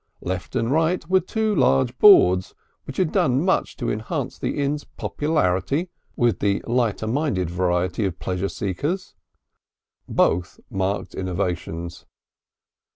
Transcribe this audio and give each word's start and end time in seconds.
Left 0.21 0.55
and 0.55 0.71
right 0.71 1.07
were 1.07 1.19
two 1.19 1.53
large 1.53 1.95
boards 1.99 2.55
which 2.85 2.97
had 2.97 3.11
done 3.11 3.45
much 3.45 3.77
to 3.77 3.91
enhance 3.91 4.39
the 4.39 4.57
inn's 4.57 4.83
popularity 4.83 5.89
with 6.15 6.39
the 6.39 6.63
lighter 6.65 7.05
minded 7.05 7.51
variety 7.51 8.05
of 8.05 8.17
pleasure 8.17 8.49
seekers. 8.49 9.13
Both 10.07 10.59
marked 10.71 11.13
innovations. 11.13 12.07